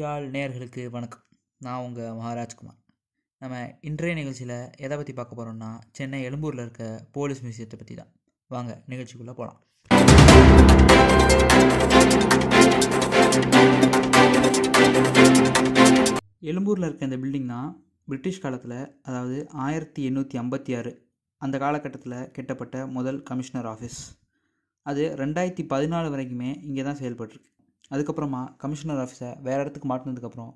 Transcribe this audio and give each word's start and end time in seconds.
எடிட்டோரியால் 0.00 0.34
நேயர்களுக்கு 0.34 0.82
வணக்கம். 0.94 1.22
நான் 1.64 1.82
உங்கள் 1.86 2.14
மகாராஜ்குமார். 2.18 2.76
நம்ம 3.42 3.56
இன்றைய 3.88 4.12
நிகழ்ச்சியில் 4.18 4.54
எதை 4.84 4.94
பற்றி 4.98 5.12
பார்க்க 5.18 5.38
போகிறோம்னா 5.38 5.68
சென்னை 5.96 6.18
எழும்பூரில் 6.28 6.62
இருக்க 6.64 6.84
போலீஸ் 7.16 7.42
மியூசியத்தை 7.44 7.76
பற்றி 7.80 7.94
தான். 7.98 8.10
வாங்க 8.54 8.70
நிகழ்ச்சிக்குள்ளே 8.92 9.34
போகலாம் 9.40 9.58
எழும்பூரில் 16.50 16.88
இருக்க 16.88 17.10
இந்த 17.10 17.18
பில்டிங் 17.24 17.52
தான் 17.54 17.70
பிரிட்டிஷ் 18.08 18.42
காலத்தில் 18.46 18.78
அதாவது 19.08 19.38
ஆயிரத்தி 19.66 20.02
எண்ணூற்றி 20.10 20.42
ஐம்பத்தி 20.44 20.78
ஆறு 20.80 20.94
அந்த 21.42 21.58
காலகட்டத்தில் 21.66 22.18
கெட்டப்பட்ட 22.38 22.86
முதல் 22.96 23.20
கமிஷனர் 23.30 23.70
ஆஃபீஸ். 23.74 24.00
அது 24.86 25.04
ரெண்டாயிரத்தி 25.24 25.66
பதினாலு 25.74 26.10
வரைக்குமே 26.16 26.52
இங்கே 26.68 26.84
தான் 26.90 27.00
செயல்பட்டுருக்கு. 27.04 27.48
அதுக்கப்புறமா 27.90 28.42
கமிஷனர் 28.62 29.02
ஆஃபீஸை 29.04 29.30
வேறு 29.46 29.62
இடத்துக்கு 29.64 29.88
மாட்டினதுக்கப்புறம் 29.92 30.52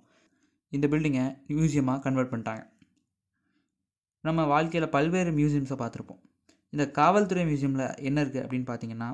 இந்த 0.73 0.87
பில்டிங்கை 0.93 1.25
மியூசியமாக 1.51 2.03
கன்வெர்ட் 2.07 2.33
பண்ணிட்டாங்க. 2.33 2.63
நம்ம 4.25 4.41
வாழ்க்கையில் 4.53 4.93
பல்வேறு 4.97 5.31
மியூசியம்ஸை 5.39 5.77
பார்த்துருப்போம். 5.81 6.21
இந்த 6.73 6.85
காவல்துறை 6.99 7.43
மியூசியமில் 7.51 7.87
என்ன 8.09 8.19
இருக்குது 8.25 8.43
அப்படின்னு 8.45 8.69
பார்த்தீங்கன்னா 8.71 9.11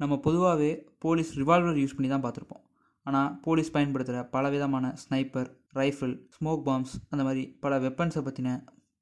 நம்ம 0.00 0.16
பொதுவாகவே 0.26 0.70
போலீஸ் 1.04 1.30
ரிவால்வர் 1.40 1.80
யூஸ் 1.82 1.96
பண்ணி 1.96 2.10
தான் 2.12 2.24
பார்த்துருப்போம். 2.24 2.62
ஆனால் 3.06 3.30
போலீஸ் 3.44 3.74
பயன்படுத்துகிற 3.74 4.20
பல 4.34 4.44
விதமான 4.54 4.86
ஸ்னைப்பர் 5.02 5.50
ரைஃபிள் 5.80 6.14
ஸ்மோக் 6.36 6.64
பாம்ஸ் 6.68 6.94
அந்த 7.12 7.22
மாதிரி 7.28 7.42
பல 7.64 7.78
வெப்பன்ஸை 7.84 8.22
பற்றின 8.26 8.50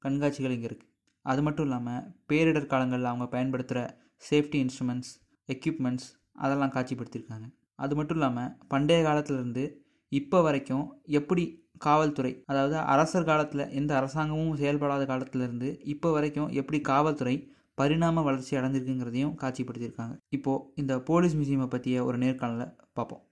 கண்காட்சிகள் 0.04 0.54
இங்கே 0.56 0.68
இருக்குது 0.70 0.92
அது 1.24 1.40
மட்டும் 1.46 1.66
இல்லாமல் 1.68 2.02
பேரிடர் 2.30 2.70
காலங்களில் 2.72 3.10
அவங்க 3.10 3.26
பயன்படுத்துகிற 3.34 3.80
சேஃப்டி 4.28 4.58
இன்ஸ்ட்ருமெண்ட்ஸ் 4.64 5.12
எக்யூப்மெண்ட்ஸ் 5.48 6.08
அதெல்லாம் 6.44 6.74
காட்சிப்படுத்தியிருக்காங்க. 6.76 7.46
அது 7.78 7.94
மட்டும் 7.94 8.16
இல்லாமல் 8.16 8.52
பண்டைய 8.68 9.00
காலத்திலேருந்து 9.02 9.64
இப்போ 10.12 10.42
வரைக்கும் 10.42 10.84
எப்படி 11.12 11.44
காவல்துறை 11.78 12.32
அதாவது 12.46 12.76
அரசர் 12.92 13.24
காலத்தில் 13.24 13.70
எந்த 13.70 13.92
அரசாங்கமும் 13.96 14.56
செயல்படாத 14.56 15.04
காலத்திலேருந்து 15.04 15.70
இப்போ 15.84 16.10
வரைக்கும் 16.12 16.52
எப்படி 16.52 16.80
காவல்துறை 16.82 17.34
பரிணாம 17.78 18.22
வளர்ச்சி 18.22 18.52
அடைஞ்சிருக்குங்கிறதையும் 18.56 19.34
காட்சிப்படுத்தியிருக்காங்க. 19.42 20.14
இப்போது 20.28 20.64
இந்த 20.74 20.92
போலீஸ் 20.98 21.34
மியூசியமை 21.34 21.66
பற்றிய 21.66 22.04
ஒரு 22.04 22.18
நேர்காணலை 22.18 22.66
பார்ப்போம் 22.92 23.22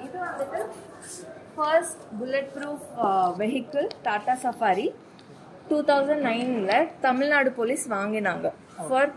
இது 0.00 0.18
வந்துட்டு 0.18 0.60
first 1.56 2.04
bulletproof 2.54 2.86
vehicle 3.36 3.88
Tata 4.02 4.36
Safari 4.44 4.86
two 5.70 5.78
thousand 5.82 6.24
நைனில் 6.24 6.88
தமிழ்நாடு 7.00 7.50
போலீஸ் 7.52 7.84
வாங்கினாங்க 7.90 8.46
for 8.88 9.10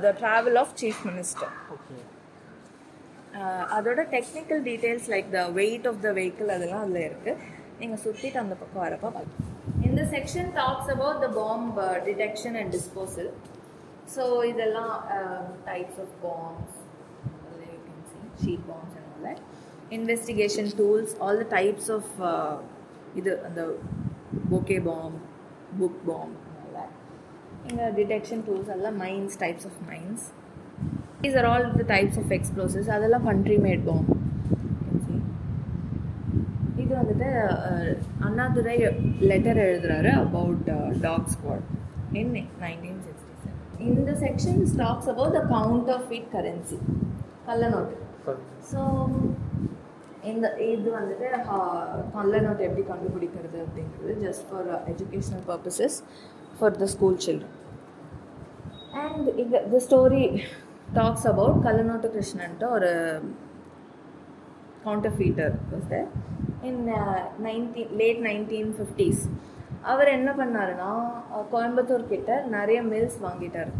the 0.00 0.14
travel 0.20 0.58
of 0.58 0.74
chief 0.76 1.02
minister 1.06 1.52
அதோட 3.74 4.00
technical 4.10 4.62
details 4.64 5.08
like 5.08 5.28
the 5.32 5.42
weight 5.52 5.86
of 5.86 6.00
the 6.02 6.10
vehicle 6.12 6.50
அதெல்லாம் 6.56 6.82
அதில் 6.82 7.06
இருக்குது 7.06 7.38
நீங்கள் 7.80 8.02
சுற்றிட்டு 8.04 8.40
அந்த 8.40 8.54
பக்கம் 8.54 8.84
வரப்போ 8.86 9.10
பார்க்கலாம் 9.10 9.48
இந்த 9.84 10.02
section 10.14 10.50
talks 10.56 10.90
about 10.90 11.20
the 11.20 11.28
bomb 11.38 11.78
detection 12.08 12.56
and 12.60 12.72
disposal 12.72 13.30
so 14.14 14.24
இதெல்லாம் 14.44 14.94
types 15.64 16.00
of 16.00 16.14
bombs 16.24 16.76
sheet 18.42 18.66
bombs 18.68 18.94
and 18.96 19.08
all 19.10 19.24
that 19.28 19.42
investigation 19.90 20.70
tools 20.78 21.14
all 21.20 21.40
the 21.42 21.46
types 21.56 21.90
of 21.90 22.12
இது 23.14 23.32
அந்த 23.48 23.62
பொக்கே 24.50 24.78
பாம் 24.82 25.16
புக் 25.80 26.00
பாம் 26.06 26.34
இங்கே 27.64 27.86
டிடெக்ஷன் 27.96 28.42
டூல்ஸ் 28.46 28.70
எல்லாம் 28.74 28.96
mines 29.02 29.34
types 29.40 29.66
of 29.66 29.80
mines 29.88 30.24
these 31.22 31.36
are 31.36 31.48
all 31.48 31.66
the 31.74 31.84
types 31.90 32.18
of 32.20 32.32
explosives 32.36 32.90
அதெல்லாம் 32.90 33.26
country 33.26 33.56
made 33.64 33.84
bomb 33.86 34.06
இது 36.82 36.92
வந்துட்டு 37.00 37.28
Annadurai 38.26 38.76
letter 39.30 39.60
எழுதுறாரு 39.66 40.10
about 40.22 40.68
dog 41.02 41.28
squad 41.34 41.66
in 42.20 42.32
nineteen 42.62 43.00
sixty 43.06 43.34
seven 43.42 43.84
இந்த 43.90 44.12
section 44.22 44.60
talks 44.78 45.10
about 45.12 45.36
the 45.38 45.42
counterfeit 46.08 46.30
currency 46.32 46.78
கள்ள 47.46 47.68
note 47.68 47.96
so 48.70 48.80
இந்த 50.30 50.46
இது 50.66 50.88
வந்துட்டு 50.96 51.28
கள்ள 52.14 52.32
நோட்டு 52.40 52.64
எப்படி 52.64 52.82
கண்டுபிடிக்கிறது 52.90 53.58
அப்படிங்கிறது 53.64 54.16
just 54.24 54.44
for 54.48 54.68
educational 54.92 55.44
purposes 55.46 55.96
for 56.58 56.76
the 56.76 56.88
school 56.94 57.20
children 57.26 57.56
and 59.02 59.28
இங்க 59.36 59.56
த 59.72 59.80
ஸ்டோரி 59.84 60.24
டாக்ஸ் 60.98 61.26
அபவுட் 61.30 61.58
கல்லநோட்டு 61.66 62.08
கிருஷ்ணன்ட்டு 62.14 62.66
ஒரு 62.76 62.90
counterfeiter 64.86 65.54
feiter 65.68 66.08
in 66.68 66.82
nineteen 67.46 67.92
late 68.00 68.20
nineteen 68.28 68.70
fifties 68.78 69.22
அவர் 69.92 70.08
என்ன 70.16 70.30
பண்ணாருன்னா 70.40 70.90
கோயம்புத்தூர் 71.52 72.10
கிட்ட 72.12 72.30
நிறைய 72.56 72.78
மில்ஸ் 72.90 73.18
வாங்கிட்டார். 73.26 73.70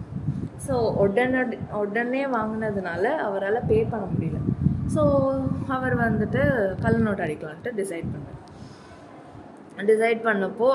ஸோ 0.67 0.75
உடனே 1.03 1.43
உடனே 1.83 2.23
வாங்கினதுனால 2.37 3.05
அவரால் 3.27 3.67
பே 3.71 3.79
பண்ண 3.93 4.07
முடியல. 4.13 4.39
ஸோ 4.95 5.03
அவர் 5.77 5.97
வந்துட்டு 6.07 6.43
கள்ள 6.85 6.97
நோட்டு 7.07 7.25
அடிக்கலான்ட்டு 7.27 7.73
டிசைட் 7.81 8.09
பண்ணார். 8.15 8.39
டிசைட் 9.91 10.21
பண்ணப்போ 10.29 10.69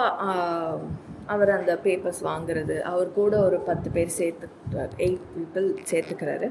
அவர் 1.28 1.50
அந்த 1.50 1.74
பேப்பர்ஸ் 1.84 2.22
வாங்குறது 2.24 2.76
அவர் 2.84 3.10
கூட 3.14 3.34
ஒரு 3.40 3.58
பத்து 3.60 3.90
பேர் 3.90 4.18
சேர்த்துக்கிறார் 4.18 4.94
எயிட் 4.98 5.28
பீப்புள் 5.36 5.68
சேர்த்துக்கிறாரு. 5.92 6.48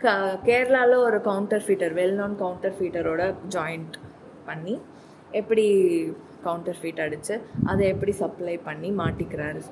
க 0.00 0.12
கேரளாவில் 0.46 1.04
ஒரு 1.04 1.18
கவுண்டர் 1.20 1.64
ஃபீட்டர் 1.66 1.94
வெல் 1.94 2.16
நோன் 2.16 2.36
கவுண்டர் 2.36 2.76
ஃபீட்டரோட 2.78 3.22
ஜாயிண்ட் 3.48 3.94
பண்ணி 4.46 4.74
எப்படி 5.32 5.64
கவுண்டர் 6.42 6.78
ஃபீட் 6.80 7.00
அடித்து 7.00 7.34
அதை 7.66 7.84
எப்படி 7.88 8.12
சப்ளை 8.12 8.56
பண்ணி 8.64 8.90
மாட்டிக்கிறாரு 8.98 9.62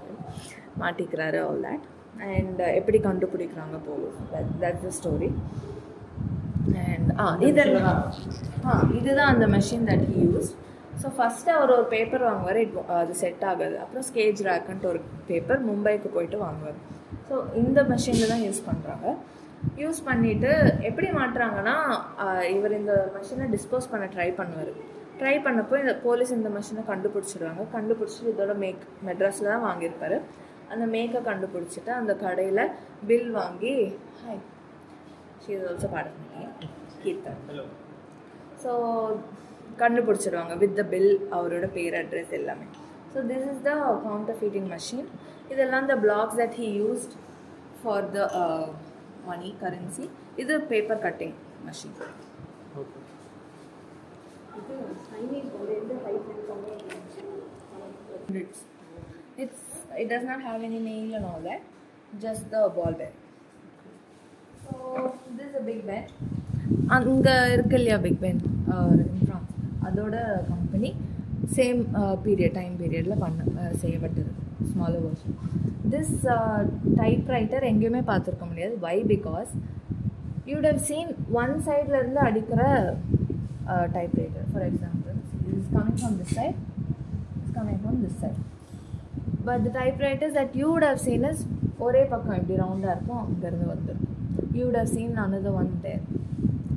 மாட்டிக்கிறாரு 0.81 1.41
ஆல் 1.43 1.63
தட் 1.63 1.87
அண்ட் 2.31 2.63
எப்படி 2.79 2.99
கண்டுபிடிக்கிறாங்க 2.99 3.77
police 3.87 4.19
that's 4.63 4.85
the 4.87 4.93
story 4.99 5.31
and 6.87 7.11
ஆ 7.21 7.27
இதெல்லாம் 7.49 8.01
ஆ 8.67 8.79
இதுதான் 8.99 9.31
அந்த 9.35 9.47
machine 9.47 9.87
that 9.89 10.07
he 10.11 10.23
use 10.27 10.51
so 11.03 11.09
first 11.17 11.53
அவர் 11.55 11.75
ஒரு 11.75 11.85
பேப்பர் 11.93 12.25
வாங்குவார். 12.27 12.59
இட் 12.65 12.75
அது 12.97 13.15
செட் 13.21 13.45
ஆகாது. 13.51 13.77
அப்புறம் 13.83 14.07
ஸ்கேஜ் 14.09 14.41
ரேக்குன்ட்டு 14.49 14.91
ஒரு 14.91 15.01
பேப்பர் 15.29 15.63
மும்பைக்கு 15.69 16.09
போயிட்டு 16.15 16.39
வாங்குவார். 16.43 16.79
ஸோ 17.29 17.35
இந்த 17.61 17.81
மெஷினில் 17.91 18.33
தான் 18.33 18.45
யூஸ் 18.47 18.63
பண்ணுறாங்க 18.67 19.07
யூஸ் 19.79 20.01
பண்ணிவிட்டு 20.07 20.51
எப்படி 20.89 21.09
மாட்டுறாங்கன்னா 21.17 21.75
ஆ, 22.19 22.25
இவர் 22.55 22.79
இந்த 22.79 22.95
மெஷினை 23.17 23.47
டிஸ்போஸ் 23.53 23.91
பண்ண 23.93 24.07
ட்ரை 24.15 24.29
பண்ணுவார். 24.39 24.73
ட்ரை 25.19 25.35
பண்ணப்போ 25.45 25.75
இந்த 25.81 25.95
போலீஸ் 26.05 26.33
இந்த 26.37 26.51
மெஷினை 26.55 26.83
கண்டுபிடிச்சிடுவாங்க 26.89 27.65
கண்டுபிடிச்சிட்டு 27.75 28.33
இதோட 28.33 28.55
மேக் 28.63 28.81
மெட்ராஸில் 29.09 29.53
தான் 29.53 29.67
வாங்கியிருப்பாரு. 29.67 30.17
அந்த 30.71 30.85
மேக்கை 30.93 31.21
கண்டுபிடிச்சிட்டு 31.25 31.93
அந்த 31.97 32.13
கடையில் 32.21 32.63
பில் 33.09 33.31
வாங்கி 33.35 33.75
hi 34.21 34.43
she 35.43 35.53
is 35.55 35.67
also 35.71 35.89
part 35.93 36.11
of 36.11 36.19
me 36.33 36.45
Keerthan 37.03 37.41
so 38.63 38.73
கண்டுபிடிச்சிடுவாங்க 39.81 40.55
with 40.63 40.77
the 40.79 40.85
bill 40.93 41.13
அவரோட 41.37 41.67
பேர் 41.77 41.97
அட்ரஸ் 42.01 42.35
எல்லாமே. 42.39 42.67
So 43.13 43.21
this 43.31 43.47
is 43.53 43.63
the 43.69 43.73
counterfeiting 44.41 44.69
machine 44.75 45.09
இதெல்லாம் 45.53 45.89
the 45.91 45.97
blocks 46.05 46.39
that 46.41 46.57
he 46.61 46.69
used 46.83 47.15
for 47.81 48.07
the 48.17 48.21
money 49.31 49.51
currency 49.63 50.07
இது 50.45 50.57
paper 50.73 51.03
cutting 51.07 51.37
machine 51.69 51.97
It's, 58.35 58.61
it's 59.37 59.61
it 59.93 60.09
does 60.09 60.25
not 60.25 60.41
have 60.43 60.63
any 60.63 60.79
nail 60.81 61.15
and 61.15 61.25
all 61.25 61.41
that, 61.43 61.63
just 62.15 62.51
the 62.51 62.71
ball 62.75 62.93
bearing. 62.93 63.19
So 64.63 64.75
this 65.31 65.49
is 65.49 65.57
a 65.57 65.65
big 65.65 65.83
ben. 65.87 66.05
அங்கே 66.95 67.35
இருக்கு 67.55 67.77
இல்லையா 67.79 67.97
Big 68.05 68.19
Ben 68.23 68.41
in 68.43 68.53
France 69.21 69.32
அதோட 69.89 70.17
company 70.51 70.91
same 71.57 71.81
period 72.25 72.57
time 72.59 72.75
பீரியடில் 72.81 73.23
பண்ண 73.23 73.45
uh, 73.61 73.73
செய்யப்பட்டது. 73.83 74.31
Smaller 74.71 75.05
version 75.07 75.37
this 75.93 76.13
type 77.01 77.31
writer 77.35 77.65
எங்கேயுமே 77.71 78.03
பார்த்துருக்க 78.11 78.47
முடியாது. 78.51 78.75
Why 78.87 78.97
because 79.15 79.51
you'd 80.51 80.69
have 80.71 80.81
seen 80.89 81.11
one 81.41 81.55
இருந்து 81.97 82.21
அடிக்கிற 82.29 82.63
typewriter 84.21 84.47
for 84.53 84.67
example 84.71 85.19
is 85.59 85.69
coming 85.77 85.99
from 86.01 86.17
this 86.21 86.35
side 86.39 86.59
is 87.43 87.53
coming 87.59 87.81
from 87.83 88.01
this 88.05 88.19
side 88.23 88.41
but 89.49 89.63
the 89.69 89.73
typewriters 90.09 90.37
that 90.41 90.57
you 90.63 90.71
would 90.73 90.89
seen 91.07 91.29
is 91.33 91.45
ஒரே 91.87 92.03
பக்கம் 92.13 92.37
இப்படி 92.41 92.57
ரவுண்டாக 92.65 92.97
இருக்கும் 92.97 93.23
அங்கேருந்து 93.25 93.69
வந்துடும் 93.75 94.09
you 94.59 94.65
would 94.67 94.81
seen 94.87 94.93
seen 94.97 95.13
another 95.27 95.55
one 95.61 95.73
there. 95.87 96.03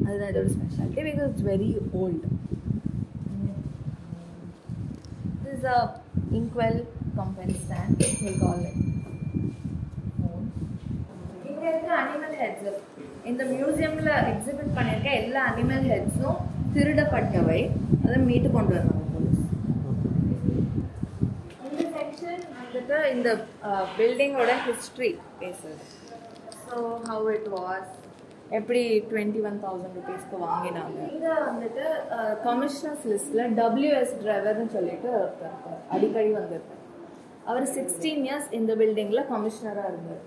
அதுதான் 0.06 0.32
இதோட 0.32 0.48
speciality 0.56 1.04
because 1.08 1.30
it's 1.30 1.46
very 1.52 1.70
old 2.02 2.28
is 5.56 5.64
a 5.76 5.78
inkwell 6.40 6.78
company 7.20 7.56
stand, 7.64 7.92
we'll 8.24 8.38
call 8.44 8.62
it. 8.70 8.76
இங்கே 11.50 11.70
அனிமல் 12.02 12.36
ஹெட்ஸ் 12.42 12.80
இந்த 13.30 13.42
மியூசியமில் 13.52 14.12
எக்ஸிபிட் 14.32 14.76
பண்ணியிருக்க 14.78 15.10
எல்லா 15.22 15.42
அனிமல் 15.52 15.86
ஹெட்ஸும் 15.92 16.40
திருடப்பட்டவை. 16.76 17.60
அதை 18.04 18.18
மீட்டு 18.30 18.50
கொண்டு 18.56 18.74
வந்தாங்க 18.78 19.04
இந்த 21.68 21.84
செக்ஷன் 21.98 22.44
வந்துட்டு 22.60 22.98
இந்த 23.16 23.30
பில்டிங்கோட 23.98 24.52
ஹிஸ்ட்ரி 24.68 25.12
பேசுது. 25.42 25.78
ஸோ 26.66 26.76
ஹவு 27.10 27.28
இட் 27.38 27.50
வாஸ் 27.58 27.92
எப்படி 28.58 28.82
டுவெண்ட்டி 29.12 29.40
ஒன் 29.48 29.58
தௌசண்ட் 29.64 29.96
ருபீஸ்க்கு 30.00 30.38
வாங்கினாங்க? 30.46 30.98
இங்கே 31.12 31.34
வந்துட்டு 31.50 31.86
கமிஷனர்ஸ் 32.48 33.06
லிஸ்ட்டில் 33.12 33.54
டபிள்யூஎஸ் 33.60 34.14
டிரைவர்னு 34.22 34.68
சொல்லிட்டு 34.76 35.10
ஒருத்தர் 35.20 35.52
இருப்பார் 35.52 35.82
அடிக்கடி 35.96 36.32
வந்திருப்பார் 36.38 36.82
அவர் 37.50 37.66
சிக்ஸ்டீன் 37.78 38.24
இயர்ஸ் 38.28 38.50
இந்த 38.60 38.72
பில்டிங்கில் 38.82 39.28
கமிஷனராக 39.34 39.92
இருந்தார். 39.92 40.24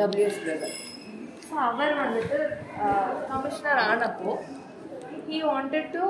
டபிள்யூஎஸ் 0.00 0.40
டிரைவர் 0.44 0.76
ஸோ 1.48 1.56
அவர் 1.68 1.94
வந்துட்டு 2.04 2.38
கமிஷனர் 3.32 3.82
ஆனப்போ 3.88 4.32
he 5.28 5.38
wanted 5.50 5.90
to 5.96 6.04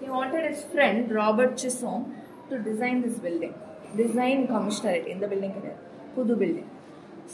he 0.00 0.08
wanted 0.16 0.48
his 0.52 0.64
friend 0.72 1.12
Robert 1.20 1.58
Chisholm 1.64 2.04
to 2.50 2.56
design 2.68 2.98
this 3.06 3.20
building 3.26 3.56
design 4.00 4.42
commissionerate 4.54 5.06
இந்த 5.14 5.24
பில்டிங் 5.32 5.56
கிடையாது. 5.58 5.80
புது 6.16 6.34
பில்டிங் 6.42 6.70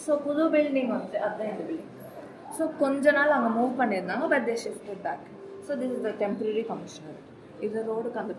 ஸோ 0.04 0.12
புது 0.26 0.44
பில்டிங் 0.54 0.90
வந்து 0.96 1.16
அதுதான் 1.26 1.50
இந்த 1.54 1.64
பில்டிங் 1.68 1.90
ஸோ 2.56 2.64
கொஞ்ச 2.80 3.12
நாள் 3.12 3.36
அங்கே 3.36 3.50
மூவ் 3.56 3.72
பண்ணியிருந்தாங்க 3.80 4.26
but 4.28 4.46
they 4.46 4.56
shifted 4.64 5.02
back 5.06 5.24
so 5.66 5.74
this 5.80 5.94
is 5.96 6.04
the 6.04 6.12
temporary 6.20 6.64
commissionerate 6.70 7.22
இது 7.64 7.82
ரோடுக்கு 7.88 8.20
அந்த 8.22 8.34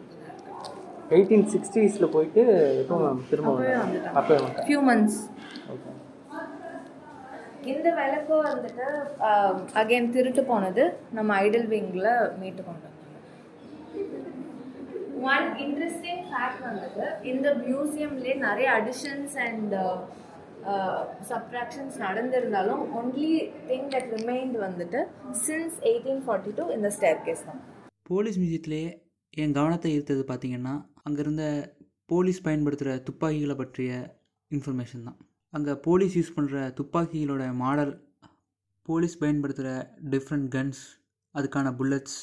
எயிட்டீன் 1.11 1.47
சிக்ஸ்டீஸில் 1.51 2.11
போயிட்டு 2.13 2.43
எப்போ 2.81 2.95
திரும்ப 3.29 3.49
வந்துட்டாங்க. 3.81 4.63
ஃபியூ 4.63 4.79
மந்த்ஸ் 4.87 5.19
ஓகே 5.73 5.91
இந்த 7.71 7.89
விளக்கு 7.97 8.35
வந்துட்டு 8.45 8.87
அகைன் 9.79 10.11
திருட்டு 10.11 10.41
போனது 10.49 10.83
நம்ம 11.13 11.37
ஐடல் 11.43 11.69
விங்கில் 11.71 12.09
மீட்டு 12.41 12.63
கொண்டு 12.63 12.89
ஒன் 15.27 15.47
இன்ட்ரெஸ்டிங் 15.63 16.21
ஃபேக்ட் 16.29 16.63
வந்துட்டு 16.65 17.05
இந்த 17.31 17.47
மியூசியம்லேயே 17.61 18.35
நிறைய 18.43 18.67
அடிஷன்ஸ் 18.79 19.37
அண்ட் 19.45 19.75
சப்ராக்ஷன்ஸ் 21.29 21.97
நடந்திருந்தாலும் 22.05 22.83
ஒன்லி 22.99 23.29
திங் 23.69 23.89
தட் 23.93 24.09
ரிமைண்ட் 24.15 24.57
வந்துட்டு 24.65 24.99
சின்ஸ் 25.45 25.77
எயிட்டீன் 25.89 26.23
ஃபார்ட்டி 26.25 26.53
டூ 26.59 26.65
இந்த 26.77 26.89
ஸ்டேர் 26.97 27.21
கேஸ் 27.27 27.45
தான். 27.49 27.59
போலீஸ் 28.03 28.39
மியூசியத்திலே 28.41 28.83
என் 29.33 29.55
கவனத்தை 29.59 29.91
ஈர்த்தது 29.97 30.25
பார்த்திங்கன்னா 30.31 30.73
அங்கே 31.03 31.21
இருந்த 31.25 31.45
போலீஸ் 32.05 32.41
பயன்படுத்துகிற 32.47 32.91
துப்பாக்கிகளை 33.07 33.55
பற்றிய 33.55 33.91
இன்ஃபர்மேஷன் 34.51 35.07
தான். 35.07 35.17
அங்கே 35.53 35.73
போலீஸ் 35.87 36.15
யூஸ் 36.17 36.35
பண்ணுற 36.37 36.57
துப்பாக்கிகளோட 36.79 37.43
மாடல் 37.63 37.93
போலீஸ் 38.85 39.15
பயன்படுத்துகிற 39.21 39.69
டிஃப்ரெண்ட் 40.13 40.49
கன்ஸ் 40.55 40.81
அதுக்கான 41.35 41.71
புல்லட்ஸ் 41.79 42.17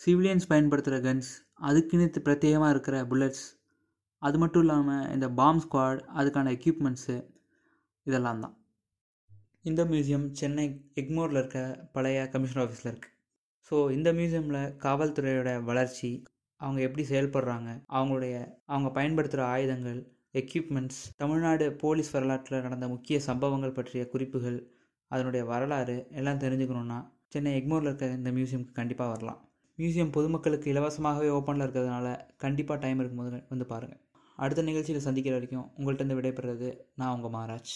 சிவிலியன்ஸ் 0.00 0.46
பயன்படுத்துகிற 0.52 0.98
கன்ஸ் 1.06 1.30
அதுக்குன்னு 1.68 2.22
பிரத்யேகமாக 2.26 2.74
இருக்கிற 2.74 2.96
புல்லட்ஸ் 3.10 3.44
அது 4.22 4.38
மட்டும் 4.38 4.62
இல்லாமல் 4.64 5.04
இந்த 5.14 5.26
பாம் 5.40 5.60
ஸ்குவாட் 5.64 6.00
அதுக்கான 6.18 6.52
எக்யூப்மெண்ட்ஸு 6.56 7.16
இதெல்லாம் 8.06 8.42
தான். 8.44 8.54
இந்த 9.68 9.82
மியூசியம் 9.84 10.26
சென்னை 10.40 10.64
எக்மோரில் 10.94 11.38
இருக்க 11.40 11.60
பழைய 11.92 12.28
கமிஷனர் 12.34 12.64
ஆஃபீஸில் 12.64 12.90
இருக்குது 12.92 13.16
ஸோ 13.70 13.76
இந்த 13.90 14.08
மியூசியமில் 14.12 14.62
காவல்துறையோட 14.84 15.50
வளர்ச்சி 15.64 16.10
அவங்க 16.60 16.80
எப்படி 16.82 17.04
செயல்படுறாங்க 17.10 17.68
அவங்களுடைய 17.98 18.34
அவங்க 18.66 18.88
பயன்படுத்துகிற 18.90 19.44
ஆயுதங்கள் 19.54 20.00
எக்யூப்மெண்ட்ஸ் 20.34 21.00
தமிழ்நாடு 21.16 21.66
போலீஸ் 21.74 22.12
வரலாற்றில் 22.12 22.62
நடந்த 22.62 22.88
முக்கிய 22.88 23.18
சம்பவங்கள் 23.20 23.76
பற்றிய 23.78 24.02
குறிப்புகள் 24.06 24.58
அதனுடைய 25.10 25.44
வரலாறு 25.44 25.96
எல்லாம் 26.10 26.42
தெரிஞ்சுக்கணுன்னா 26.44 26.98
சென்னை 27.28 27.52
எக்மோரில் 27.60 27.88
இருக்க 27.88 28.06
இந்த 28.18 28.30
மியூசியம்க்கு 28.30 28.72
கண்டிப்பாக 28.72 29.10
வரலாம். 29.10 29.40
மியூசியம் 29.78 30.14
பொதுமக்களுக்கு 30.16 30.68
இலவசமாகவே 30.72 31.28
ஓப்பனில் 31.38 31.64
இருக்கிறதுனால 31.66 32.08
கண்டிப்பாக 32.36 32.80
டைம் 32.80 33.00
இருக்கும்போது 33.00 33.38
வந்து 33.48 33.66
பாருங்கள் 33.66 34.00
அடுத்த 34.40 34.62
நிகழ்ச்சியில் 34.62 35.06
சந்திக்கிற 35.06 35.34
வரைக்கும் 35.34 35.66
உங்கள்கிட்ட 35.78 36.04
இருந்து 36.04 36.18
விடைபெறுறது 36.18 36.68
நான் 36.94 37.14
உங்கள் 37.16 37.34
மாராஜ். 37.38 37.74